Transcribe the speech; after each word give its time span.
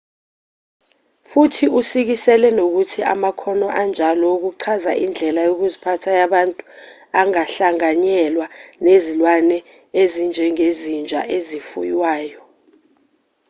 futhi 1.29 1.65
usikisele 1.79 2.49
nokuthi 2.57 2.99
amakhono 3.13 3.67
anjalo 3.81 4.23
wokuchaza 4.33 4.91
indlela 5.05 5.41
yokuziphatha 5.49 6.11
yabantu 6.21 6.61
angahlanganyelwa 7.21 8.45
nezilwane 8.85 9.57
ezinjengezinja 10.01 11.21
ezifuywayo 11.37 12.39